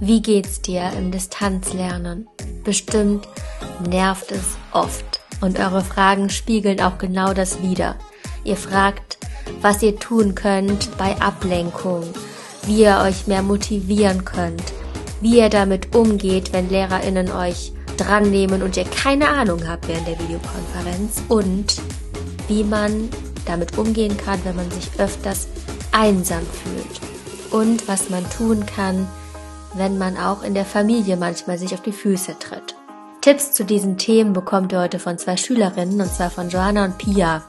[0.00, 2.28] Wie geht's dir im Distanzlernen?
[2.64, 3.26] Bestimmt
[3.88, 5.20] nervt es oft.
[5.40, 7.96] Und eure Fragen spiegeln auch genau das wider.
[8.44, 9.18] Ihr fragt,
[9.62, 12.04] was ihr tun könnt bei Ablenkung,
[12.66, 14.62] wie ihr euch mehr motivieren könnt,
[15.20, 20.06] wie ihr damit umgeht, wenn LehrerInnen euch dran nehmen und ihr keine Ahnung habt während
[20.06, 21.76] der Videokonferenz und
[22.48, 23.08] wie man
[23.46, 25.48] damit umgehen kann, wenn man sich öfters
[25.92, 27.00] einsam fühlt
[27.50, 29.08] und was man tun kann,
[29.74, 32.74] wenn man auch in der Familie manchmal sich auf die Füße tritt.
[33.20, 36.96] Tipps zu diesen Themen bekommt ihr heute von zwei Schülerinnen, und zwar von Joanna und
[36.96, 37.42] Pia.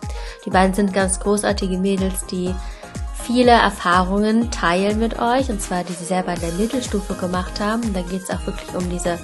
[0.43, 2.53] Die beiden sind ganz großartige Mädels, die
[3.23, 7.93] viele Erfahrungen teilen mit euch, und zwar die sie selber in der Mittelstufe gemacht haben.
[7.93, 9.19] Da geht es auch wirklich um diese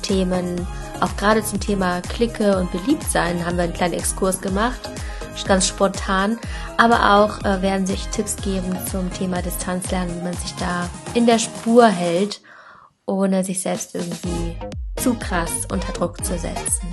[0.00, 0.66] Themen,
[1.00, 4.88] auch gerade zum Thema Clique und Beliebtsein haben wir einen kleinen Exkurs gemacht,
[5.44, 6.38] ganz spontan,
[6.76, 11.26] aber auch äh, werden sich Tipps geben zum Thema Distanzlernen, wie man sich da in
[11.26, 12.40] der Spur hält,
[13.06, 14.56] ohne sich selbst irgendwie
[14.96, 16.88] zu krass unter Druck zu setzen.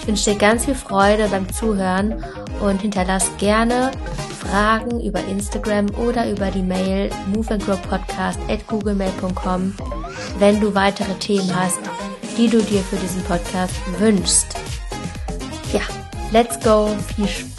[0.00, 2.24] Ich wünsche dir ganz viel Freude beim Zuhören
[2.60, 3.90] und hinterlass gerne
[4.38, 9.74] Fragen über Instagram oder über die Mail moveandgrowpodcast at googlemail.com,
[10.38, 11.80] wenn du weitere Themen hast,
[12.36, 14.56] die du dir für diesen Podcast wünschst.
[15.72, 15.80] Ja,
[16.32, 17.55] let's go, viel Spaß.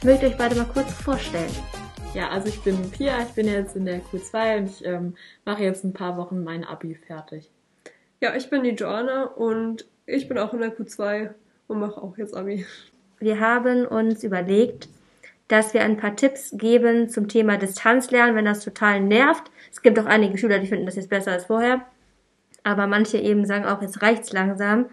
[0.00, 1.50] Ich möchte euch beide mal kurz vorstellen.
[2.14, 5.62] Ja, also ich bin Pia, ich bin jetzt in der Q2 und ich ähm, mache
[5.62, 7.50] jetzt ein paar Wochen mein Abi fertig.
[8.22, 11.34] Ja, ich bin die Joanna und ich bin auch in der Q2
[11.68, 12.64] und mache auch jetzt Abi.
[13.18, 14.88] Wir haben uns überlegt,
[15.48, 19.50] dass wir ein paar Tipps geben zum Thema Distanzlernen, wenn das total nervt.
[19.70, 21.82] Es gibt auch einige Schüler, die finden das jetzt besser als vorher.
[22.64, 24.86] Aber manche eben sagen auch, jetzt reicht's langsam.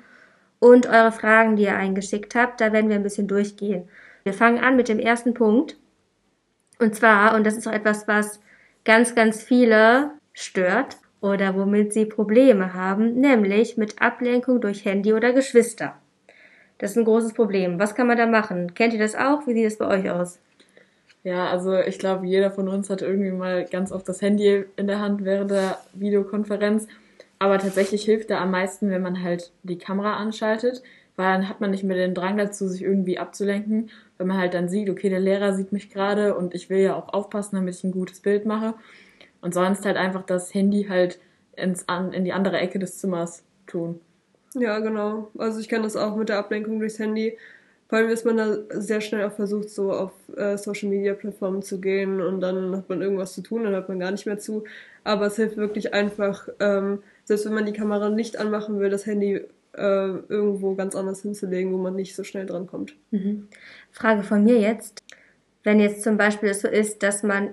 [0.59, 3.87] Und eure Fragen, die ihr eingeschickt habt, da werden wir ein bisschen durchgehen.
[4.27, 5.77] Wir fangen an mit dem ersten Punkt.
[6.79, 8.41] Und zwar, und das ist auch etwas, was
[8.83, 15.31] ganz, ganz viele stört oder womit sie Probleme haben, nämlich mit Ablenkung durch Handy oder
[15.31, 15.95] Geschwister.
[16.77, 17.79] Das ist ein großes Problem.
[17.79, 18.73] Was kann man da machen?
[18.73, 19.47] Kennt ihr das auch?
[19.47, 20.39] Wie sieht es bei euch aus?
[21.23, 24.87] Ja, also ich glaube, jeder von uns hat irgendwie mal ganz oft das Handy in
[24.87, 26.89] der Hand während der Videokonferenz.
[27.39, 30.83] Aber tatsächlich hilft da am meisten, wenn man halt die Kamera anschaltet,
[31.15, 34.53] weil dann hat man nicht mehr den Drang dazu, sich irgendwie abzulenken wenn man halt
[34.53, 37.75] dann sieht, okay, der Lehrer sieht mich gerade und ich will ja auch aufpassen, damit
[37.75, 38.73] ich ein gutes Bild mache.
[39.41, 41.19] Und sonst halt einfach das Handy halt
[41.55, 43.99] ins, in die andere Ecke des Zimmers tun.
[44.53, 45.29] Ja, genau.
[45.37, 47.37] Also ich kenne das auch mit der Ablenkung durchs Handy.
[47.89, 51.61] Vor allem ist man da sehr schnell auch versucht, so auf äh, Social Media Plattformen
[51.61, 54.39] zu gehen und dann hat man irgendwas zu tun, dann hört man gar nicht mehr
[54.39, 54.65] zu.
[55.05, 59.05] Aber es hilft wirklich einfach, ähm, selbst wenn man die Kamera nicht anmachen will, das
[59.05, 62.95] Handy äh, irgendwo ganz anders hinzulegen, wo man nicht so schnell dran kommt.
[63.11, 63.47] Mhm.
[63.91, 65.03] Frage von mir jetzt.
[65.63, 67.49] Wenn jetzt zum Beispiel es so ist, dass man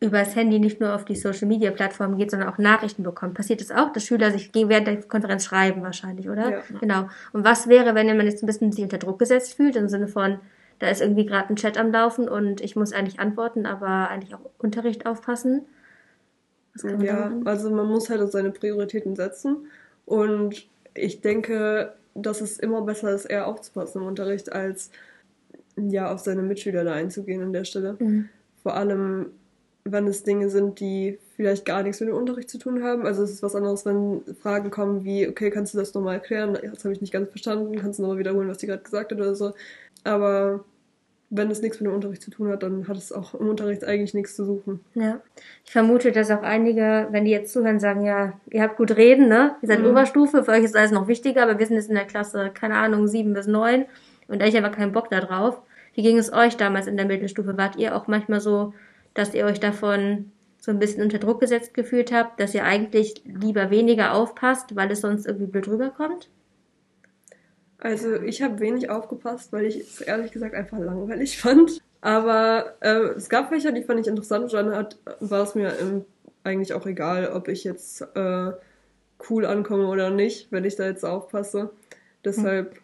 [0.00, 3.34] übers Handy nicht nur auf die Social Media Plattformen geht, sondern auch Nachrichten bekommt.
[3.34, 6.50] Passiert das auch, dass Schüler sich während der Konferenz schreiben wahrscheinlich, oder?
[6.50, 6.62] Ja.
[6.80, 7.08] Genau.
[7.32, 10.08] Und was wäre, wenn man jetzt ein bisschen sich unter Druck gesetzt fühlt, im Sinne
[10.08, 10.40] von,
[10.78, 14.34] da ist irgendwie gerade ein Chat am Laufen und ich muss eigentlich antworten, aber eigentlich
[14.34, 15.66] auch Unterricht aufpassen?
[17.02, 19.66] ja, also man muss halt seine Prioritäten setzen
[20.06, 20.66] und
[21.00, 24.90] ich denke, dass es immer besser ist, eher aufzupassen im Unterricht, als
[25.76, 27.96] ja auf seine Mitschüler da einzugehen an der Stelle.
[27.98, 28.28] Mhm.
[28.62, 29.26] Vor allem,
[29.84, 33.06] wenn es Dinge sind, die vielleicht gar nichts mit dem Unterricht zu tun haben.
[33.06, 36.58] Also es ist was anderes, wenn Fragen kommen wie, okay, kannst du das nochmal erklären?
[36.62, 37.76] Das habe ich nicht ganz verstanden.
[37.76, 39.54] Kannst du nochmal wiederholen, was die gerade gesagt hat oder so.
[40.04, 40.64] Aber
[41.30, 43.84] wenn es nichts mit dem Unterricht zu tun hat, dann hat es auch im Unterricht
[43.84, 44.80] eigentlich nichts zu suchen.
[44.94, 45.20] Ja.
[45.64, 49.28] Ich vermute, dass auch einige, wenn die jetzt zuhören, sagen, ja, ihr habt gut reden,
[49.28, 49.54] ne?
[49.62, 49.86] Ihr seid mhm.
[49.86, 52.74] Oberstufe, für euch ist alles noch wichtiger, aber wir sind jetzt in der Klasse, keine
[52.74, 53.86] Ahnung, sieben bis neun
[54.26, 55.62] und ich aber keinen Bock da drauf.
[55.94, 57.56] Wie ging es euch damals in der Mittelstufe?
[57.56, 58.74] Wart ihr auch manchmal so,
[59.14, 63.22] dass ihr euch davon so ein bisschen unter Druck gesetzt gefühlt habt, dass ihr eigentlich
[63.24, 66.28] lieber weniger aufpasst, weil es sonst irgendwie blöd rüberkommt?
[67.80, 71.80] Also ich habe wenig aufgepasst, weil ich es ehrlich gesagt einfach langweilig fand.
[72.02, 74.52] Aber äh, es gab welche, die fand ich interessant.
[74.52, 76.04] Dann hat, war es mir ähm,
[76.44, 78.52] eigentlich auch egal, ob ich jetzt äh,
[79.28, 81.70] cool ankomme oder nicht, wenn ich da jetzt aufpasse.
[82.24, 82.78] Deshalb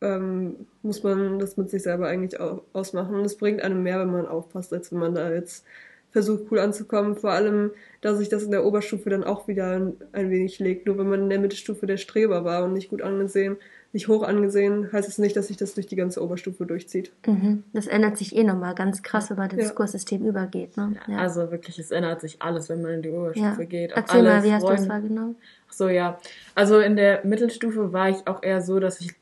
[0.00, 2.40] ähm, muss man das mit sich selber eigentlich
[2.72, 3.14] ausmachen.
[3.14, 5.64] Und es bringt einem mehr, wenn man aufpasst, als wenn man da jetzt
[6.10, 7.16] versucht, cool anzukommen.
[7.16, 10.86] Vor allem, dass sich das in der Oberstufe dann auch wieder ein, ein wenig legt.
[10.86, 13.56] Nur wenn man in der Mittelstufe der Streber war und nicht gut angesehen,
[13.96, 17.12] nicht hoch angesehen, heißt es nicht, dass sich das durch die ganze Oberstufe durchzieht.
[17.26, 17.64] Mhm.
[17.72, 19.64] Das ändert sich eh nochmal ganz krass, wenn man das ja.
[19.64, 20.76] Diskurssystem übergeht.
[20.76, 20.96] Ne?
[21.08, 21.16] Ja.
[21.16, 23.66] Also wirklich, es ändert sich alles, wenn man in die Oberstufe ja.
[23.66, 23.92] geht.
[23.92, 25.36] Erzähl mal, wie hast du das wahrgenommen?
[25.66, 26.18] Ach so, ja.
[26.54, 29.14] Also in der Mittelstufe war ich auch eher so, dass ich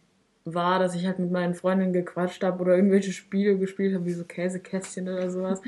[0.45, 4.13] war, dass ich halt mit meinen Freundinnen gequatscht habe oder irgendwelche Spiele gespielt habe, wie
[4.13, 5.63] so Käsekästchen oder sowas.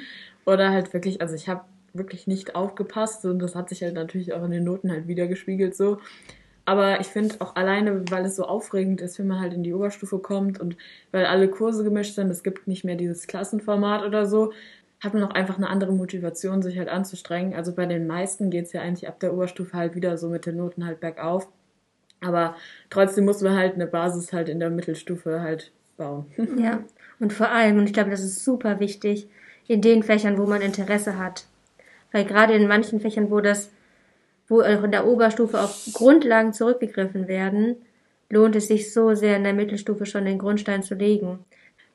[0.45, 1.63] Oder halt wirklich, also ich habe
[1.95, 5.29] wirklich nicht aufgepasst und das hat sich halt natürlich auch in den Noten halt wieder
[5.29, 5.99] gespiegelt so.
[6.67, 9.73] Aber ich finde auch alleine, weil es so aufregend ist, wenn man halt in die
[9.73, 10.77] Oberstufe kommt und
[11.13, 14.53] weil alle Kurse gemischt sind, es gibt nicht mehr dieses Klassenformat oder so,
[15.01, 17.55] hat man auch einfach eine andere Motivation, sich halt anzustrengen.
[17.55, 20.45] Also bei den meisten geht es ja eigentlich ab der Oberstufe halt wieder so mit
[20.45, 21.49] den Noten halt bergauf.
[22.21, 22.57] Aber
[22.91, 26.27] trotzdem muss man halt eine Basis halt in der Mittelstufe halt bauen.
[26.59, 26.81] Ja,
[27.21, 29.29] und vor allem, und ich glaube, das ist super wichtig,
[29.69, 31.47] in den Fächern, wo man Interesse hat.
[32.11, 33.71] Weil gerade in manchen Fächern, wo das
[34.49, 37.77] wo auch in der Oberstufe auf Grundlagen zurückgegriffen werden,
[38.31, 41.45] lohnt es sich so sehr in der Mittelstufe schon den Grundstein zu legen.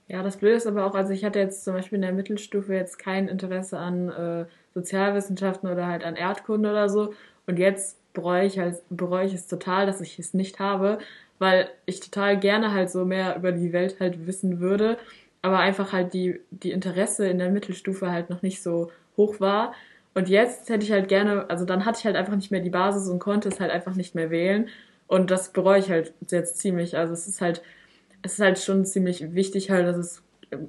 [0.07, 2.73] Ja, das Blöde ist aber auch, also ich hatte jetzt zum Beispiel in der Mittelstufe
[2.73, 7.13] jetzt kein Interesse an äh, Sozialwissenschaften oder halt an Erdkunde oder so.
[7.47, 10.97] Und jetzt bereue ich, halt, bereue ich es total, dass ich es nicht habe,
[11.39, 14.97] weil ich total gerne halt so mehr über die Welt halt wissen würde,
[15.41, 19.73] aber einfach halt die, die Interesse in der Mittelstufe halt noch nicht so hoch war.
[20.13, 22.69] Und jetzt hätte ich halt gerne, also dann hatte ich halt einfach nicht mehr die
[22.69, 24.69] Basis und konnte es halt einfach nicht mehr wählen.
[25.07, 26.97] Und das bereue ich halt jetzt ziemlich.
[26.97, 27.61] Also es ist halt,
[28.21, 30.23] es ist halt schon ziemlich wichtig halt, dass es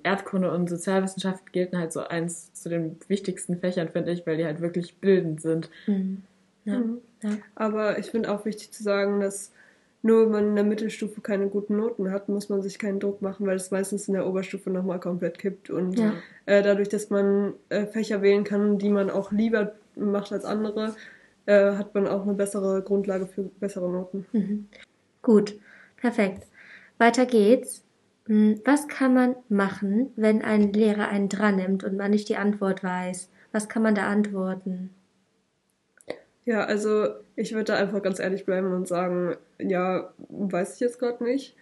[0.05, 4.45] Erdkunde und Sozialwissenschaft gelten halt so eins zu den wichtigsten Fächern, finde ich, weil die
[4.45, 5.71] halt wirklich bildend sind.
[5.87, 6.23] Mhm.
[6.65, 6.79] Ja.
[6.79, 6.99] Mhm.
[7.23, 7.31] ja.
[7.57, 9.53] Aber ich finde auch wichtig zu sagen, dass
[10.03, 13.23] nur wenn man in der Mittelstufe keine guten Noten hat, muss man sich keinen Druck
[13.23, 15.71] machen, weil es meistens in der Oberstufe nochmal komplett kippt.
[15.71, 16.13] Und ja.
[16.47, 20.97] äh, dadurch, dass man äh, Fächer wählen kann, die man auch lieber macht als andere,
[21.47, 24.27] äh, hat man auch eine bessere Grundlage für bessere Noten.
[24.33, 24.67] Mhm.
[25.23, 25.55] Gut,
[25.97, 26.47] perfekt.
[26.99, 27.85] Weiter geht's.
[28.27, 32.37] Hm, was kann man machen, wenn ein Lehrer einen dran nimmt und man nicht die
[32.37, 33.31] Antwort weiß?
[33.53, 34.91] Was kann man da antworten?
[36.45, 40.99] Ja, also ich würde da einfach ganz ehrlich bleiben und sagen, ja, weiß ich jetzt
[40.99, 41.55] gerade nicht.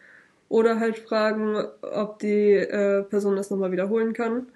[0.48, 4.48] Oder halt fragen, ob die äh, Person das nochmal wiederholen kann.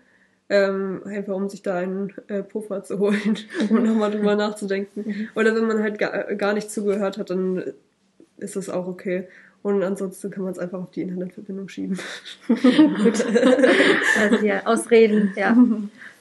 [0.49, 3.39] Ähm, einfach um sich da einen äh, Puffer zu holen
[3.71, 5.05] und nochmal drüber nachzudenken.
[5.07, 5.29] Mhm.
[5.35, 7.63] Oder wenn man halt gar, gar nicht zugehört hat, dann
[8.39, 9.29] ist das auch okay.
[9.63, 11.99] Und ansonsten kann man es einfach auf die Internetverbindung schieben.
[12.49, 13.25] Gut.
[14.21, 15.57] also ja, Ausreden, ja.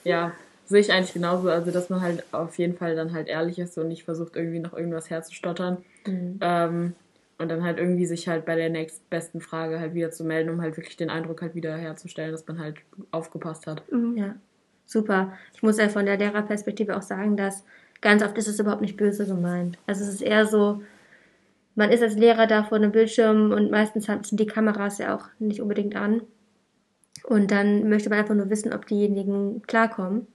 [0.06, 0.32] Ja,
[0.74, 1.50] sehe ich eigentlich genauso.
[1.50, 4.60] Also, dass man halt auf jeden Fall dann halt ehrlich ist und nicht versucht, irgendwie
[4.60, 5.78] noch irgendwas herzustottern.
[6.06, 6.40] Mhm.
[6.42, 6.94] Ähm,
[7.38, 10.62] und dann halt irgendwie sich halt bei der nächstbesten Frage halt wieder zu melden, um
[10.62, 12.78] halt wirklich den Eindruck halt wieder herzustellen, dass man halt
[13.12, 13.84] aufgepasst hat.
[13.92, 14.18] Mhm.
[14.18, 14.36] Ja,
[14.86, 15.34] super.
[15.54, 17.64] Ich muss ja von der Lehrerperspektive auch sagen, dass
[18.02, 19.78] ganz oft ist es überhaupt nicht böse gemeint.
[19.88, 20.82] Also es ist eher so,
[21.76, 25.26] man ist als Lehrer da vor einem Bildschirm und meistens sind die Kameras ja auch
[25.40, 26.22] nicht unbedingt an.
[27.24, 30.28] Und dann möchte man einfach nur wissen, ob diejenigen klarkommen.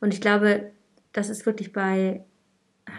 [0.00, 0.70] Und ich glaube,
[1.12, 2.22] das ist wirklich bei,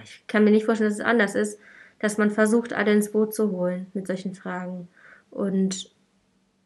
[0.04, 1.60] ich kann mir nicht vorstellen, dass es anders ist,
[2.00, 4.88] dass man versucht, alle ins Boot zu holen mit solchen Fragen.
[5.32, 5.92] Und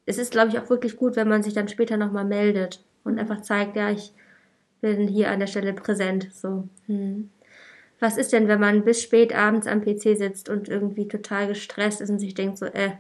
[0.05, 3.19] es ist, glaube ich, auch wirklich gut, wenn man sich dann später nochmal meldet und
[3.19, 4.13] einfach zeigt, ja, ich
[4.81, 6.29] bin hier an der Stelle präsent.
[6.33, 6.67] So.
[6.87, 7.29] Hm.
[7.99, 12.01] Was ist denn, wenn man bis spät abends am PC sitzt und irgendwie total gestresst
[12.01, 12.91] ist und sich denkt so, äh,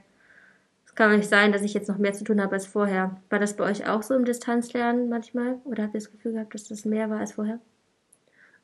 [0.99, 3.15] kann nicht sein, dass ich jetzt noch mehr zu tun habe als vorher.
[3.29, 5.55] War das bei euch auch so im Distanzlernen manchmal?
[5.63, 7.61] Oder habt ihr das Gefühl gehabt, dass das mehr war als vorher?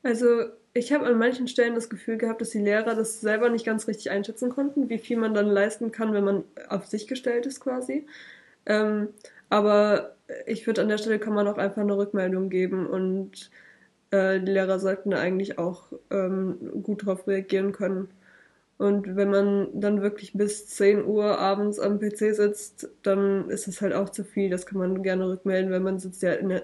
[0.02, 0.44] Also
[0.74, 3.88] ich habe an manchen Stellen das Gefühl gehabt, dass die Lehrer das selber nicht ganz
[3.88, 7.60] richtig einschätzen konnten, wie viel man dann leisten kann, wenn man auf sich gestellt ist
[7.60, 8.06] quasi.
[8.66, 9.08] Ähm,
[9.48, 13.50] aber ich finde, an der Stelle kann man auch einfach eine Rückmeldung geben und
[14.10, 18.10] äh, die Lehrer sollten eigentlich auch ähm, gut darauf reagieren können.
[18.78, 23.80] Und wenn man dann wirklich bis 10 Uhr abends am PC sitzt, dann ist das
[23.80, 24.50] halt auch zu viel.
[24.50, 26.62] Das kann man gerne rückmelden, weil man sitzt ja in der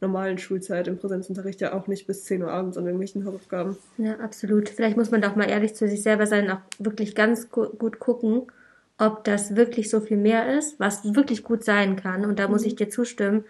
[0.00, 3.76] normalen Schulzeit im Präsenzunterricht ja auch nicht bis 10 Uhr abends an irgendwelchen Hausaufgaben.
[3.96, 4.68] Ja, absolut.
[4.68, 7.98] Vielleicht muss man doch mal ehrlich zu sich selber sein und auch wirklich ganz gut
[7.98, 8.46] gucken,
[8.98, 12.24] ob das wirklich so viel mehr ist, was wirklich gut sein kann.
[12.24, 13.44] Und da muss ich dir zustimmen.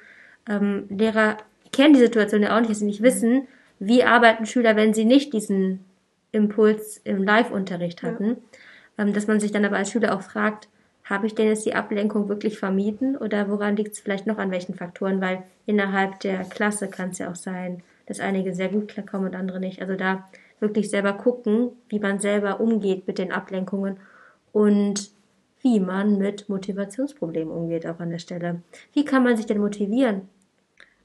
[0.49, 1.37] Ähm, Lehrer
[1.73, 3.47] kennen die Situation ja auch nicht, dass sie nicht wissen,
[3.79, 5.85] wie arbeiten Schüler, wenn sie nicht diesen
[6.33, 8.37] Impuls im Live-Unterricht hatten,
[8.99, 9.05] ja.
[9.05, 10.69] ähm, dass man sich dann aber als Schüler auch fragt,
[11.05, 14.51] habe ich denn jetzt die Ablenkung wirklich vermieden oder woran liegt es vielleicht noch an
[14.51, 15.23] welchen Faktoren?
[15.23, 19.35] Weil innerhalb der Klasse kann es ja auch sein, dass einige sehr gut klarkommen und
[19.35, 19.81] andere nicht.
[19.81, 20.29] Also da
[20.61, 23.99] wirklich selber gucken, wie man selber umgeht mit den Ablenkungen
[24.53, 25.11] und
[25.63, 28.63] wie man mit Motivationsproblemen umgeht auch an der Stelle.
[28.93, 30.29] Wie kann man sich denn motivieren?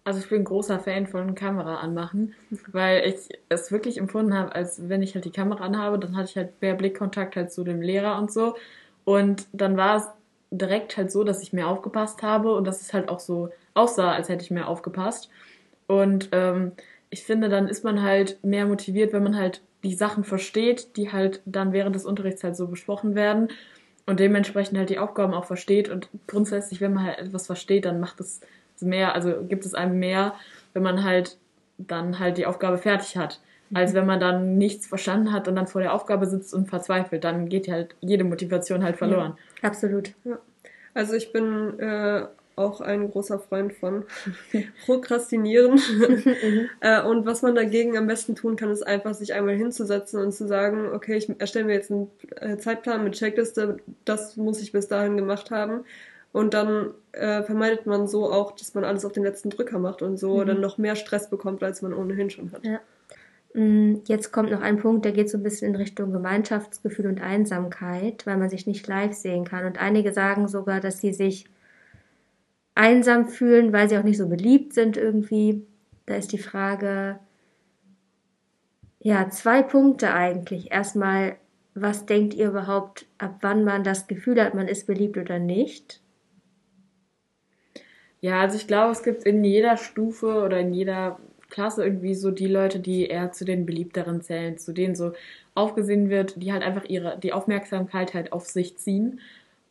[0.06, 2.34] Also ich bin ein großer Fan von Kamera anmachen,
[2.72, 6.30] weil ich es wirklich empfunden habe, als wenn ich halt die Kamera anhabe, dann hatte
[6.30, 8.56] ich halt mehr Blickkontakt halt zu dem Lehrer und so.
[9.06, 10.08] Und dann war es
[10.52, 14.12] direkt halt so, dass ich mehr aufgepasst habe und dass es halt auch so aussah,
[14.12, 15.30] als hätte ich mehr aufgepasst.
[15.88, 16.74] Und ähm,
[17.10, 21.12] ich finde, dann ist man halt mehr motiviert, wenn man halt die Sachen versteht, die
[21.12, 23.50] halt dann während des Unterrichts halt so besprochen werden.
[24.06, 25.90] und dementsprechend halt die Aufgaben auch versteht.
[25.90, 28.42] Und grundsätzlich, wenn man halt etwas versteht, dann macht es
[28.82, 30.34] mehr, also gibt es einem mehr,
[30.74, 31.38] wenn man halt
[31.78, 33.40] dann halt die Aufgabe fertig hat.
[33.74, 37.24] Als wenn man dann nichts verstanden hat und dann vor der Aufgabe sitzt und verzweifelt.
[37.24, 39.36] Dann geht halt jede Motivation halt verloren.
[39.64, 40.14] Ja, absolut.
[40.26, 40.38] Ja.
[40.94, 44.06] Also ich bin äh, auch ein großer Freund von
[44.86, 45.80] Prokrastinieren.
[46.82, 50.34] äh, und was man dagegen am besten tun kann, ist einfach sich einmal hinzusetzen und
[50.34, 54.72] zu sagen, okay, ich erstelle mir jetzt einen äh, Zeitplan mit Checkliste, das muss ich
[54.72, 55.84] bis dahin gemacht haben.
[56.34, 60.02] Und dann äh, vermeidet man so auch, dass man alles auf den letzten Drücker macht
[60.02, 60.48] und so mhm.
[60.48, 62.66] dann noch mehr Stress bekommt, als man ohnehin schon hat.
[62.66, 62.82] Ja.
[63.54, 67.22] Mm, jetzt kommt noch ein Punkt, der geht so ein bisschen in Richtung Gemeinschaftsgefühl und
[67.22, 69.66] Einsamkeit, weil man sich nicht live sehen kann.
[69.66, 71.46] Und einige sagen sogar, dass sie sich
[72.76, 75.66] einsam fühlen, weil sie auch nicht so beliebt sind irgendwie.
[76.08, 77.20] Da ist die Frage,
[79.00, 80.72] ja, zwei Punkte eigentlich.
[80.72, 81.36] Erstmal,
[81.76, 86.02] was denkt ihr überhaupt, ab wann man das Gefühl hat, man ist beliebt oder nicht?
[88.24, 92.32] Ja, also ich glaube, es gibt in jeder Stufe oder in jeder Klasse irgendwie so
[92.32, 95.12] die Leute, die eher zu den beliebteren zählen, zu denen so
[95.56, 99.20] aufgesehen wird, die halt einfach ihre die Aufmerksamkeit halt auf sich ziehen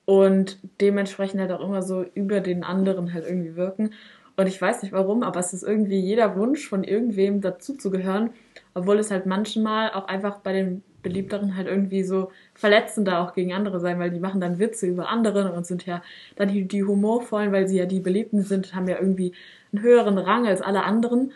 [0.04, 3.94] und dementsprechend halt auch immer so über den anderen halt irgendwie wirken.
[4.36, 7.90] Und ich weiß nicht warum, aber es ist irgendwie jeder Wunsch von irgendwem dazu zu
[7.90, 8.30] gehören,
[8.74, 13.52] obwohl es halt manchmal auch einfach bei den beliebteren halt irgendwie so verletzender auch gegen
[13.52, 16.02] andere sein, weil die machen dann Witze über andere und sind ja
[16.36, 19.32] dann die, die humorvollen, weil sie ja die Beliebten sind, haben ja irgendwie
[19.72, 21.32] einen höheren Rang als alle anderen.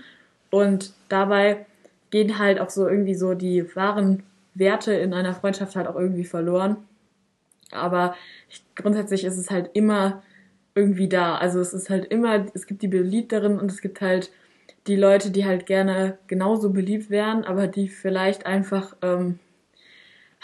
[0.50, 1.66] Und dabei
[2.10, 4.22] gehen halt auch so irgendwie so die wahren
[4.54, 6.76] Werte in einer Freundschaft halt auch irgendwie verloren.
[7.72, 8.14] Aber
[8.48, 10.22] ich, grundsätzlich ist es halt immer
[10.74, 11.36] irgendwie da.
[11.36, 14.30] Also es ist halt immer, es gibt die Beliebteren und es gibt halt
[14.86, 19.40] die Leute, die halt gerne genauso beliebt wären, aber die vielleicht einfach ähm,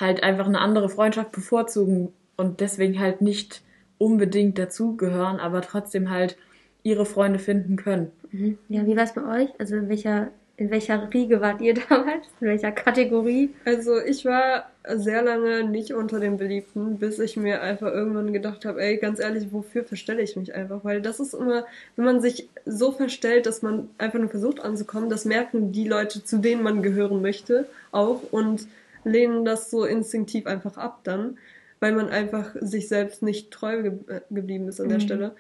[0.02, 3.62] halt einfach eine andere Freundschaft bevorzugen und deswegen halt nicht
[3.97, 6.37] unbedingt dazugehören, aber trotzdem halt
[6.82, 8.11] ihre Freunde finden können.
[8.32, 8.59] Mhm.
[8.68, 9.49] Ja, wie war es bei euch?
[9.59, 12.26] Also in welcher, in welcher Riege wart ihr damals?
[12.40, 13.50] In welcher Kategorie?
[13.64, 18.64] Also ich war sehr lange nicht unter den Beliebten, bis ich mir einfach irgendwann gedacht
[18.64, 20.85] habe, ey, ganz ehrlich, wofür verstelle ich mich einfach?
[20.85, 25.11] Weil das ist immer, wenn man sich so verstellt, dass man einfach nur versucht anzukommen,
[25.11, 28.66] das merken die Leute, zu denen man gehören möchte, auch und
[29.04, 31.38] lehnen das so instinktiv einfach ab dann,
[31.80, 35.02] weil man einfach sich selbst nicht treu ge geblieben ist an der mhm.
[35.02, 35.37] Stelle.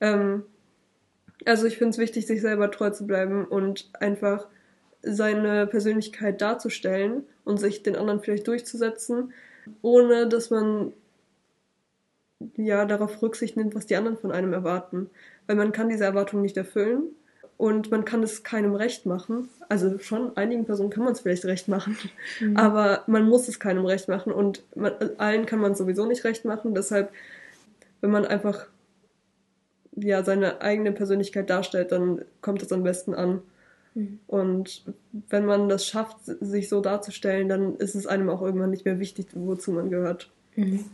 [0.00, 0.42] Ähm,
[1.44, 4.46] also ich finde es wichtig, sich selber treu zu bleiben und einfach
[5.02, 9.32] seine Persönlichkeit darzustellen und sich den anderen vielleicht durchzusetzen,
[9.82, 10.92] ohne dass man
[12.56, 15.10] ja darauf Rücksicht nimmt, was die anderen von einem erwarten.
[15.46, 17.10] Weil man kann diese Erwartungen nicht erfüllen
[17.56, 19.48] und man kann es keinem recht machen.
[19.68, 21.96] Also schon einigen Personen kann man es vielleicht recht machen,
[22.40, 22.56] mhm.
[22.56, 26.24] aber man muss es keinem recht machen und man, allen kann man es sowieso nicht
[26.24, 26.74] recht machen.
[26.74, 27.10] Deshalb,
[28.00, 28.66] wenn man einfach
[29.96, 33.42] ja seine eigene Persönlichkeit darstellt, dann kommt es am besten an.
[33.94, 34.18] Mhm.
[34.26, 34.84] Und
[35.28, 38.98] wenn man das schafft, sich so darzustellen, dann ist es einem auch irgendwann nicht mehr
[38.98, 40.30] wichtig, wozu man gehört.
[40.56, 40.84] Mhm.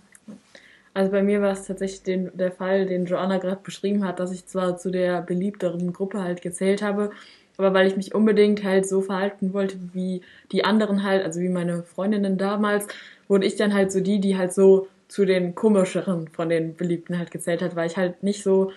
[0.92, 4.32] Also bei mir war es tatsächlich den, der Fall, den Joanna gerade beschrieben hat, dass
[4.32, 7.10] ich zwar zu der beliebteren Gruppe halt gezählt habe,
[7.56, 11.48] aber weil ich mich unbedingt halt so verhalten wollte wie die anderen halt, also wie
[11.48, 12.88] meine Freundinnen damals,
[13.28, 17.18] wurde ich dann halt so die, die halt so zu den komischeren von den Beliebten
[17.18, 18.72] halt gezählt hat, weil ich halt nicht so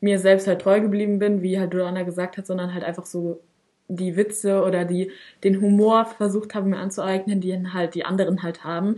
[0.00, 3.40] mir selbst halt treu geblieben bin, wie halt Joanna gesagt hat, sondern halt einfach so
[3.88, 5.10] die Witze oder die
[5.44, 8.96] den Humor versucht habe mir anzueignen, die halt die anderen halt haben.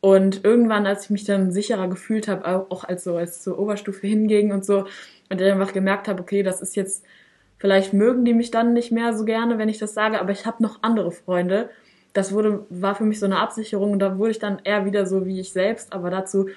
[0.00, 4.06] Und irgendwann, als ich mich dann sicherer gefühlt habe, auch als so als zur Oberstufe
[4.06, 4.86] hinging und so,
[5.28, 7.04] und ich einfach gemerkt habe, okay, das ist jetzt,
[7.58, 10.46] vielleicht mögen die mich dann nicht mehr so gerne, wenn ich das sage, aber ich
[10.46, 11.70] habe noch andere Freunde.
[12.14, 15.06] Das wurde, war für mich so eine Absicherung und da wurde ich dann eher wieder
[15.06, 16.48] so wie ich selbst, aber dazu,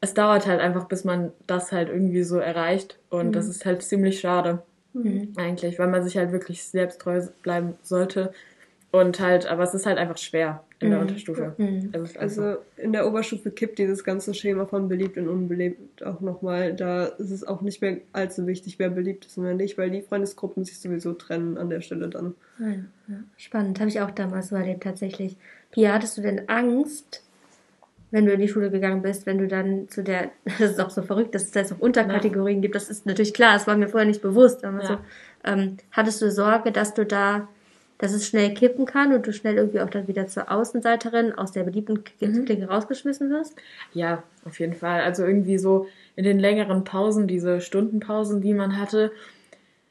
[0.00, 3.32] es dauert halt einfach, bis man das halt irgendwie so erreicht und mhm.
[3.32, 4.62] das ist halt ziemlich schade.
[4.94, 5.34] Mhm.
[5.36, 8.32] Eigentlich, weil man sich halt wirklich selbst treu bleiben sollte
[8.92, 10.92] und halt, aber es ist halt einfach schwer in mhm.
[10.92, 11.54] der Unterstufe.
[11.58, 11.90] Mhm.
[11.92, 16.74] Also, also, in der Oberstufe kippt dieses ganze Schema von beliebt und unbeliebt auch nochmal.
[16.74, 19.90] Da ist es auch nicht mehr allzu wichtig, wer beliebt ist und wer nicht, weil
[19.90, 22.34] die Freundesgruppen sich sowieso trennen an der Stelle dann.
[22.58, 23.16] Ja, ja.
[23.36, 25.36] Spannend, habe ich auch damals so erlebt tatsächlich.
[25.70, 27.22] Pia, hattest du denn Angst,
[28.10, 30.90] wenn du in die Schule gegangen bist, wenn du dann zu der, das ist auch
[30.90, 32.62] so verrückt, dass es da jetzt auch Unterkategorien ja.
[32.62, 34.96] gibt, das ist natürlich klar, das war mir vorher nicht bewusst, aber so,
[35.44, 37.48] ähm, hattest du Sorge, dass du da
[38.00, 41.52] dass es schnell kippen kann und du schnell irgendwie auch dann wieder zur Außenseiterin aus
[41.52, 42.44] der beliebten mhm.
[42.46, 43.54] Clique rausgeschmissen wirst?
[43.92, 45.02] Ja, auf jeden Fall.
[45.02, 49.12] Also irgendwie so in den längeren Pausen, diese Stundenpausen, die man hatte,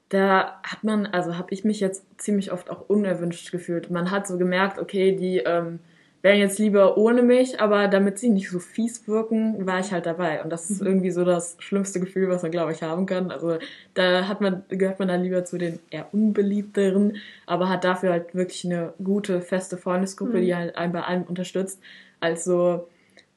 [0.10, 3.92] da hat man, also habe ich mich jetzt ziemlich oft auch unerwünscht gefühlt.
[3.92, 5.78] Man hat so gemerkt, okay, die, ähm,
[6.22, 10.06] wären jetzt lieber ohne mich, aber damit sie nicht so fies wirken, war ich halt
[10.06, 10.44] dabei.
[10.44, 10.88] Und das ist mhm.
[10.88, 13.32] irgendwie so das schlimmste Gefühl, was man, glaube ich, haben kann.
[13.32, 13.58] Also
[13.94, 18.36] da hat man, gehört man dann lieber zu den eher unbeliebteren, aber hat dafür halt
[18.36, 20.42] wirklich eine gute, feste Freundesgruppe, mhm.
[20.42, 21.80] die halt einen bei allem unterstützt,
[22.20, 22.88] als so,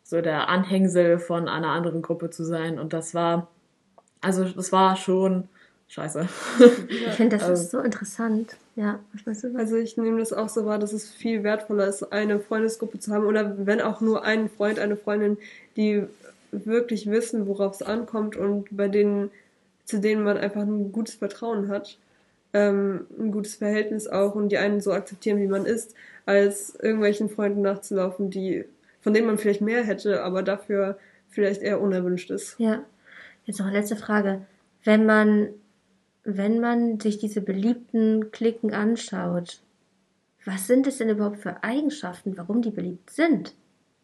[0.03, 2.81] so der Anhängsel von einer anderen Gruppe zu sein.
[2.81, 3.47] Und das war,
[4.21, 5.49] also das war schon
[5.93, 6.27] scheiße.
[6.89, 8.57] Ich finde, das also, ist so interessant.
[8.77, 9.57] Ja, was meinst du?
[9.57, 13.13] Also ich nehme das auch so wahr, dass es viel wertvoller ist, eine Freundesgruppe zu
[13.13, 15.37] haben oder wenn auch nur einen Freund, eine Freundin,
[15.77, 16.05] die
[16.51, 19.31] wirklich wissen, worauf es ankommt und bei denen,
[19.85, 21.99] zu denen man einfach ein gutes Vertrauen hat,
[22.55, 25.95] ähm, ein gutes Verhältnis auch und die einen so akzeptieren, wie man ist,
[26.25, 28.65] als irgendwelchen Freunden nachzulaufen, die,
[29.03, 32.55] von denen man vielleicht mehr hätte, aber dafür vielleicht eher unerwünscht ist.
[32.59, 32.83] Ja.
[33.45, 34.43] Jetzt noch eine letzte Frage.
[34.85, 35.49] Wenn man
[36.25, 39.61] wenn man sich diese beliebten Klicken anschaut,
[40.45, 43.55] was sind es denn überhaupt für Eigenschaften, warum die beliebt sind?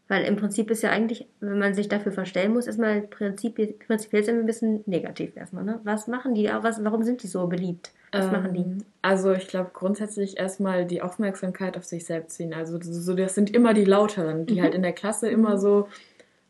[0.08, 4.24] Weil im Prinzip ist ja eigentlich, wenn man sich dafür verstellen muss, erstmal prinzipiell, prinzipiell
[4.24, 5.64] sind wir ein bisschen negativ erstmal.
[5.64, 5.80] Ne?
[5.84, 6.48] Was machen die?
[6.62, 7.92] Was, warum sind die so beliebt?
[8.12, 8.84] Was ähm, machen die?
[9.02, 12.54] Also ich glaube grundsätzlich erstmal die Aufmerksamkeit auf sich selbst ziehen.
[12.54, 14.62] Also so, das sind immer die Lauteren, die mhm.
[14.62, 15.88] halt in der Klasse immer so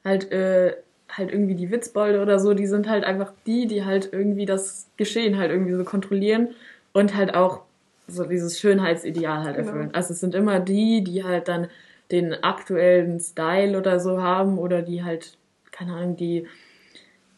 [0.05, 0.77] halt äh,
[1.11, 4.89] halt irgendwie die Witzbolde oder so, die sind halt einfach die, die halt irgendwie das
[4.97, 6.49] Geschehen halt irgendwie so kontrollieren
[6.93, 7.63] und halt auch
[8.07, 9.69] so dieses Schönheitsideal halt genau.
[9.69, 9.91] erfüllen.
[9.95, 11.69] Also es sind immer die, die halt dann
[12.11, 15.37] den aktuellen Style oder so haben oder die halt,
[15.71, 16.47] keine Ahnung, die,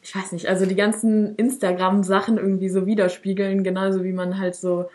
[0.03, 4.89] ich weiß nicht, also die ganzen Instagram-Sachen irgendwie so widerspiegeln, genauso wie man halt so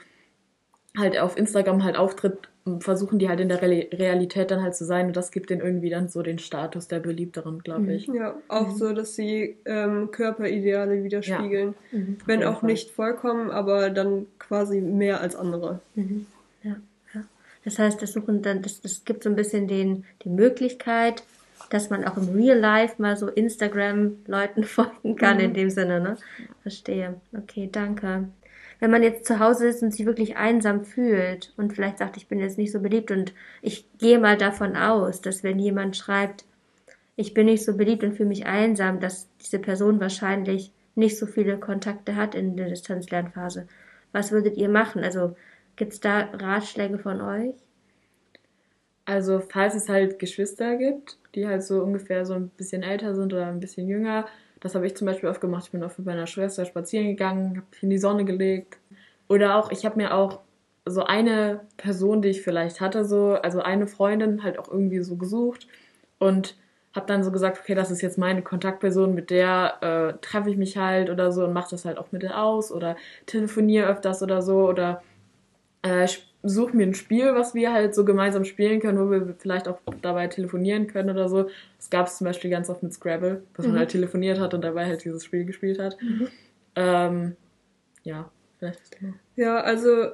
[0.98, 2.50] halt auf Instagram halt auftritt
[2.80, 5.92] versuchen die halt in der Realität dann halt zu sein und das gibt denen irgendwie
[5.92, 7.90] dann so den Status der beliebteren, glaube mhm.
[7.90, 8.08] ich.
[8.08, 8.76] Ja, auch mhm.
[8.76, 11.76] so, dass sie ähm, Körperideale widerspiegeln.
[11.92, 12.00] Ja.
[12.00, 12.18] Mhm.
[12.26, 12.72] Wenn auch Fall.
[12.72, 15.80] nicht vollkommen, aber dann quasi mehr als andere.
[15.94, 16.26] Mhm.
[16.64, 16.78] Ja,
[17.14, 17.22] ja.
[17.64, 21.22] Das heißt, das suchen dann, das, das gibt so ein bisschen den, die Möglichkeit,
[21.70, 25.56] dass man auch im Real Life mal so Instagram-Leuten folgen kann, in mhm.
[25.56, 26.18] dem Sinne, ne?
[26.64, 27.22] Verstehe.
[27.32, 28.28] Okay, danke
[28.80, 32.28] wenn man jetzt zu Hause ist und sich wirklich einsam fühlt und vielleicht sagt, ich
[32.28, 36.46] bin jetzt nicht so beliebt und ich gehe mal davon aus, dass wenn jemand schreibt,
[37.16, 41.26] ich bin nicht so beliebt und fühle mich einsam, dass diese Person wahrscheinlich nicht so
[41.26, 43.68] viele Kontakte hat in der Distanzlernphase.
[44.12, 45.04] Was würdet ihr machen?
[45.04, 45.36] Also
[45.76, 47.56] gibt es da Ratschläge von euch?
[49.06, 53.34] Also falls es halt Geschwister gibt, die halt so ungefähr so ein bisschen älter sind
[53.34, 54.26] oder ein bisschen jünger,
[54.66, 55.66] das habe ich zum Beispiel oft gemacht.
[55.66, 58.80] Ich bin oft mit meiner Schwester spazieren gegangen, habe mich in die Sonne gelegt.
[59.30, 60.40] Oder auch, ich habe mir auch
[60.88, 65.18] so eine Person, die ich vielleicht hatte, so, also eine Freundin halt auch irgendwie so
[65.18, 65.68] gesucht
[66.18, 66.58] und
[66.96, 69.78] habe dann so gesagt, okay, das ist jetzt meine Kontaktperson, mit der
[70.16, 72.72] äh, treffe ich mich halt oder so und mache das halt auch mit der aus
[72.72, 72.96] oder
[73.28, 75.04] telefoniere öfters oder so oder
[75.84, 76.08] äh,
[76.46, 79.80] suche mir ein Spiel, was wir halt so gemeinsam spielen können, wo wir vielleicht auch
[80.02, 81.50] dabei telefonieren können oder so.
[81.78, 83.74] Das gab es zum Beispiel ganz oft mit Scrabble, dass mhm.
[83.74, 85.98] man halt telefoniert hat und dabei halt dieses Spiel gespielt hat.
[86.02, 86.28] Mhm.
[86.76, 87.36] Ähm,
[88.04, 88.30] ja,
[88.60, 90.12] vielleicht ist das Ja, also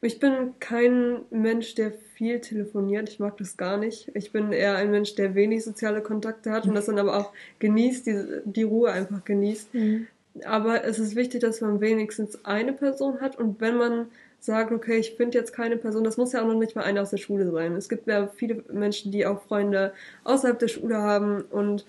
[0.00, 3.08] ich bin kein Mensch, der viel telefoniert.
[3.08, 4.10] Ich mag das gar nicht.
[4.14, 7.32] Ich bin eher ein Mensch, der wenig soziale Kontakte hat und das dann aber auch
[7.58, 9.74] genießt, die, die Ruhe einfach genießt.
[9.74, 10.06] Mhm.
[10.44, 14.08] Aber es ist wichtig, dass man wenigstens eine Person hat und wenn man
[14.40, 17.02] sagt, okay, ich finde jetzt keine Person, das muss ja auch noch nicht mal einer
[17.02, 17.74] aus der Schule sein.
[17.74, 19.92] Es gibt ja viele Menschen, die auch Freunde
[20.24, 21.84] außerhalb der Schule haben und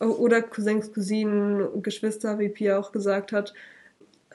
[0.00, 3.52] oder Cousins, Cousinen, Geschwister, wie Pia auch gesagt hat.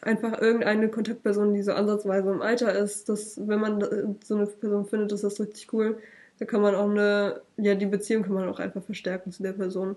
[0.02, 4.86] Einfach irgendeine Kontaktperson, die so ansatzweise im Alter ist, dass wenn man so eine Person
[4.86, 5.98] findet, ist das richtig cool.
[6.40, 9.54] Da kann man auch eine, ja, die Beziehung kann man auch einfach verstärken zu der
[9.54, 9.96] Person.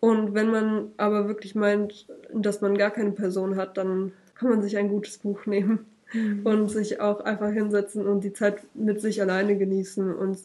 [0.00, 4.62] Und wenn man aber wirklich meint, dass man gar keine Person hat, dann kann man
[4.62, 6.40] sich ein gutes Buch nehmen mhm.
[6.44, 10.38] und sich auch einfach hinsetzen und die Zeit mit sich alleine genießen und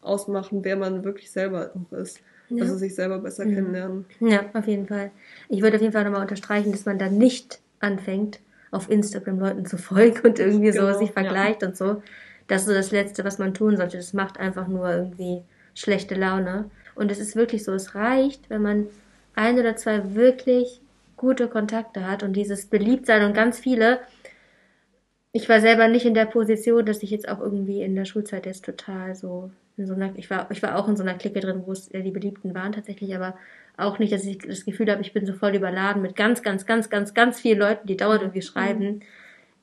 [0.00, 2.20] ausmachen, wer man wirklich selber auch ist.
[2.48, 2.64] Ja.
[2.64, 3.54] Also sich selber besser mhm.
[3.54, 4.04] kennenlernen.
[4.20, 5.10] Ja, auf jeden Fall.
[5.48, 8.40] Ich würde auf jeden Fall nochmal unterstreichen, dass man dann nicht anfängt,
[8.70, 11.68] auf Instagram Leuten zu folgen und irgendwie genau, so sich vergleicht ja.
[11.68, 12.02] und so.
[12.48, 13.96] Das ist so das Letzte, was man tun sollte.
[13.96, 15.42] Das macht einfach nur irgendwie
[15.74, 16.70] schlechte Laune.
[16.94, 18.86] Und es ist wirklich so, es reicht, wenn man
[19.34, 20.80] ein oder zwei wirklich
[21.16, 24.00] gute Kontakte hat und dieses Beliebtsein und ganz viele
[25.32, 28.46] ich war selber nicht in der Position, dass ich jetzt auch irgendwie in der Schulzeit
[28.46, 31.40] jetzt total so in so einer, ich war, ich war auch in so einer Clique
[31.40, 33.34] drin, wo es die Beliebten waren tatsächlich, aber
[33.78, 36.66] auch nicht, dass ich das Gefühl habe, ich bin so voll überladen mit ganz, ganz,
[36.66, 39.00] ganz, ganz, ganz vielen Leuten, die dauernd irgendwie schreiben.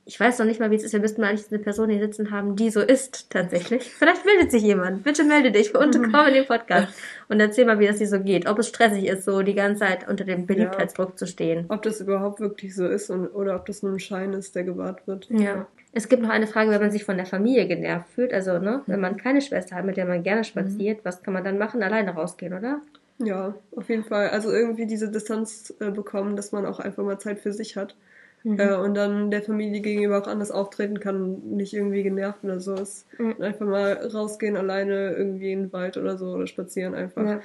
[0.09, 0.93] Ich weiß noch nicht mal, wie es ist.
[0.93, 3.93] Wir müssten mal eigentlich eine Person hier sitzen haben, die so ist, tatsächlich.
[3.93, 5.03] Vielleicht meldet sich jemand.
[5.03, 6.91] Bitte melde dich und komm in den Podcast
[7.27, 8.47] und erzähl mal, wie das hier so geht.
[8.47, 11.15] Ob es stressig ist, so die ganze Zeit unter dem Beliebtheitsdruck ja.
[11.15, 11.65] zu stehen.
[11.67, 14.63] Ob das überhaupt wirklich so ist und, oder ob das nur ein Schein ist, der
[14.63, 15.29] gewahrt wird.
[15.29, 15.67] Ja.
[15.93, 18.33] Es gibt noch eine Frage, wenn man sich von der Familie genervt fühlt.
[18.33, 21.01] Also, ne, wenn man keine Schwester hat, mit der man gerne spaziert, mhm.
[21.03, 21.83] was kann man dann machen?
[21.83, 22.81] Alleine rausgehen, oder?
[23.19, 24.29] Ja, auf jeden Fall.
[24.29, 27.95] Also irgendwie diese Distanz äh, bekommen, dass man auch einfach mal Zeit für sich hat.
[28.43, 28.59] Mhm.
[28.59, 32.75] Äh, und dann der Familie gegenüber auch anders auftreten kann, nicht irgendwie genervt oder so
[32.75, 33.05] ist.
[33.19, 33.41] Mhm.
[33.41, 37.25] Einfach mal rausgehen, alleine irgendwie in den Wald oder so oder spazieren einfach.
[37.25, 37.41] Ja.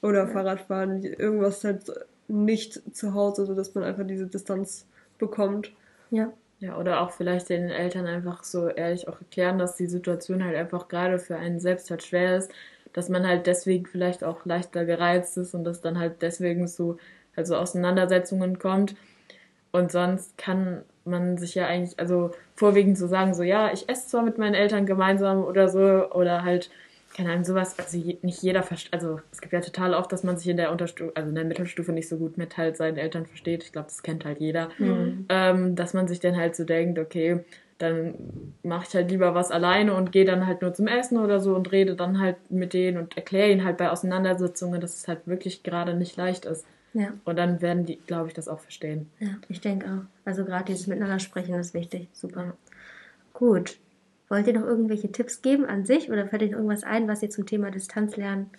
[0.00, 0.26] Oder ja.
[0.26, 1.92] Fahrrad fahren, irgendwas halt
[2.28, 4.86] nicht zu Hause, sodass man einfach diese Distanz
[5.18, 5.72] bekommt.
[6.10, 6.32] Ja.
[6.60, 10.56] Ja, oder auch vielleicht den Eltern einfach so ehrlich auch erklären, dass die Situation halt
[10.56, 12.50] einfach gerade für einen selbst halt schwer ist,
[12.92, 16.96] dass man halt deswegen vielleicht auch leichter gereizt ist und dass dann halt deswegen so
[17.36, 18.96] also Auseinandersetzungen kommt
[19.72, 24.08] und sonst kann man sich ja eigentlich, also vorwiegend so sagen, so ja, ich esse
[24.08, 26.70] zwar mit meinen Eltern gemeinsam oder so, oder halt,
[27.16, 30.36] keine Ahnung, sowas, also nicht jeder versteht, also es gibt ja total oft, dass man
[30.36, 33.26] sich in der Unterstufe, also in der Mittelstufe nicht so gut mit halt seinen Eltern
[33.26, 33.64] versteht.
[33.64, 34.68] Ich glaube, das kennt halt jeder.
[34.78, 35.26] Mhm.
[35.28, 37.44] Ähm, dass man sich dann halt so denkt, okay,
[37.78, 38.14] dann
[38.62, 41.54] mache ich halt lieber was alleine und gehe dann halt nur zum Essen oder so
[41.54, 45.26] und rede dann halt mit denen und erkläre ihnen halt bei Auseinandersetzungen, dass es halt
[45.26, 46.66] wirklich gerade nicht leicht ist.
[46.94, 47.12] Ja.
[47.24, 49.08] Und dann werden die, glaube ich, das auch verstehen.
[49.20, 50.04] Ja, ich denke auch.
[50.24, 52.08] Also gerade dieses Miteinander sprechen ist wichtig.
[52.12, 52.54] Super.
[53.32, 53.78] Gut.
[54.28, 57.30] Wollt ihr noch irgendwelche Tipps geben an sich oder fällt euch irgendwas ein, was ihr
[57.30, 58.50] zum Thema Distanzlernen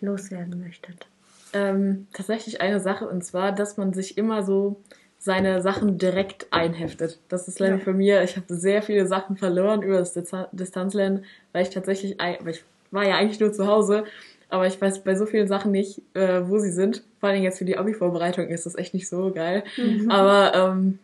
[0.00, 1.06] loswerden möchtet?
[1.52, 4.76] Ähm, tatsächlich eine Sache und zwar, dass man sich immer so
[5.18, 7.18] seine Sachen direkt einheftet.
[7.28, 7.80] Das ist leider ja.
[7.80, 10.14] für mir, ich habe sehr viele Sachen verloren über das
[10.52, 14.04] Distanzlernen, weil ich tatsächlich, weil ich war ja eigentlich nur zu Hause
[14.48, 17.02] aber ich weiß bei so vielen Sachen nicht, äh, wo sie sind.
[17.20, 19.64] Vor allem jetzt für die Abi-Vorbereitung ist das echt nicht so geil.
[19.76, 20.10] Mhm.
[20.10, 20.98] Aber ähm,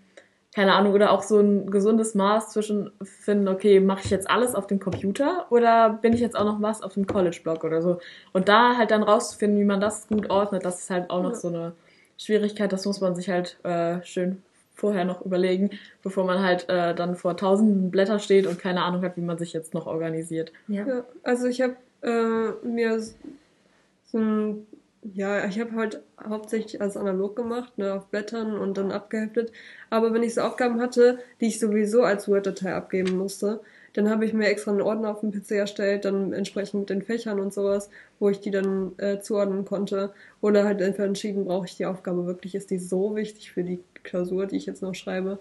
[0.55, 4.55] keine Ahnung, oder auch so ein gesundes Maß zwischen finden, okay, mache ich jetzt alles
[4.55, 8.01] auf dem Computer oder bin ich jetzt auch noch was auf dem College-Blog oder so.
[8.33, 11.31] Und da halt dann rauszufinden, wie man das gut ordnet, das ist halt auch noch
[11.31, 11.37] ja.
[11.37, 11.73] so eine
[12.19, 12.73] Schwierigkeit.
[12.73, 14.43] Das muss man sich halt äh, schön
[14.75, 15.71] vorher noch überlegen,
[16.03, 19.39] bevor man halt äh, dann vor tausenden Blätter steht und keine Ahnung hat, wie man
[19.39, 20.53] sich jetzt noch organisiert.
[20.69, 24.67] Ja, ja also ich habe äh, mir so ein,
[25.15, 29.53] ja, ich habe halt hauptsächlich alles analog gemacht, ne, auf Blättern und dann abgeheftet.
[29.91, 33.61] Aber wenn ich so Aufgaben hatte, die ich sowieso als Word-Datei abgeben musste,
[33.95, 37.03] dann habe ich mir extra einen Ordner auf dem PC erstellt, dann entsprechend mit den
[37.03, 40.15] Fächern und sowas, wo ich die dann äh, zuordnen konnte.
[40.41, 43.81] Oder halt einfach entschieden, brauche ich die Aufgabe wirklich, ist die so wichtig für die
[44.03, 45.41] Klausur, die ich jetzt noch schreibe?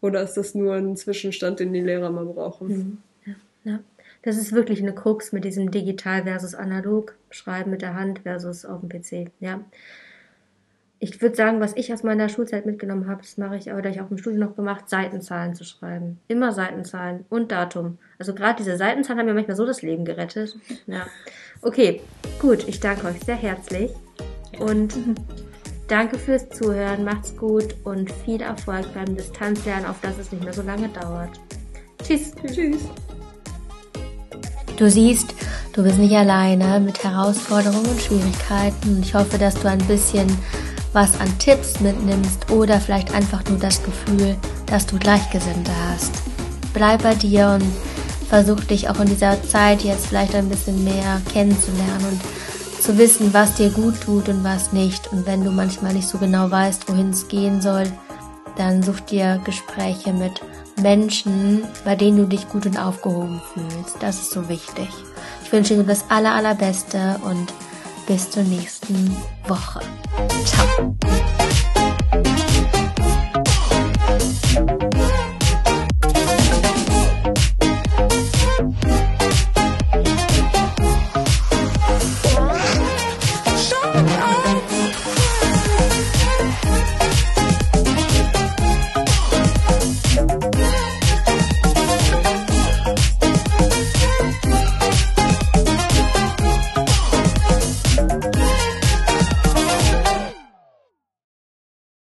[0.00, 2.68] Oder ist das nur ein Zwischenstand, den die Lehrer mal brauchen?
[2.68, 2.98] Mhm.
[3.24, 3.34] Ja,
[3.72, 3.80] ja
[4.22, 8.64] das ist wirklich eine Krux mit diesem digital versus analog schreiben mit der Hand versus
[8.64, 9.30] auf dem PC.
[9.40, 9.60] Ja.
[11.00, 13.88] Ich würde sagen, was ich aus meiner Schulzeit mitgenommen habe, das mache ich, aber da
[13.88, 16.18] ich auch im Studium noch gemacht, Seitenzahlen zu schreiben.
[16.26, 17.98] Immer Seitenzahlen und Datum.
[18.18, 20.56] Also gerade diese Seitenzahlen haben mir manchmal so das Leben gerettet.
[20.88, 21.06] Ja.
[21.62, 22.00] Okay,
[22.40, 22.66] gut.
[22.66, 23.92] Ich danke euch sehr herzlich
[24.58, 24.94] und
[25.86, 27.04] danke fürs Zuhören.
[27.04, 31.38] Macht's gut und viel Erfolg beim Distanzlernen, auf dass es nicht mehr so lange dauert.
[32.02, 32.32] Tschüss.
[32.44, 32.88] Tschüss.
[34.78, 35.34] Du siehst,
[35.72, 39.02] du bist nicht alleine mit Herausforderungen und Schwierigkeiten.
[39.02, 40.28] Ich hoffe, dass du ein bisschen
[40.92, 44.36] was an Tipps mitnimmst oder vielleicht einfach nur das Gefühl,
[44.66, 46.12] dass du Gleichgesinnte hast.
[46.74, 47.64] Bleib bei dir und
[48.28, 53.34] versuch dich auch in dieser Zeit jetzt vielleicht ein bisschen mehr kennenzulernen und zu wissen,
[53.34, 55.12] was dir gut tut und was nicht.
[55.12, 57.92] Und wenn du manchmal nicht so genau weißt, wohin es gehen soll,
[58.56, 60.40] dann such dir Gespräche mit
[60.78, 63.96] Menschen, bei denen du dich gut und aufgehoben fühlst.
[64.00, 64.88] Das ist so wichtig.
[65.44, 67.52] Ich wünsche dir das aller, allerbeste und
[68.06, 69.80] bis zur nächsten Woche.
[70.44, 70.96] Ciao.